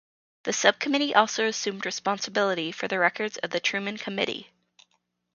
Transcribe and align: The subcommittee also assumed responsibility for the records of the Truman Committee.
The 0.45 0.51
subcommittee 0.53 1.13
also 1.13 1.45
assumed 1.45 1.85
responsibility 1.85 2.71
for 2.71 2.87
the 2.87 2.97
records 2.97 3.37
of 3.37 3.51
the 3.51 3.59
Truman 3.59 3.97
Committee. 3.99 4.47